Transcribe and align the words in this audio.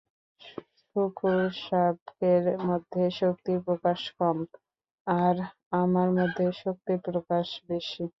শূকরশাবকের 0.85 2.43
মধ্যে 2.69 3.03
শক্তির 3.19 3.59
প্রকাশ 3.67 3.99
কম, 4.17 4.37
আর 5.07 5.35
আমার 5.81 6.09
মধ্যে 6.19 6.45
শক্তির 6.61 6.99
প্রকাশ 7.07 7.47
বেশী। 7.69 8.03